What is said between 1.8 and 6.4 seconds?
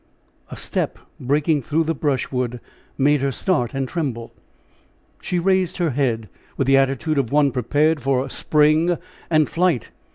the brushwood made her start and tremble. She raised her head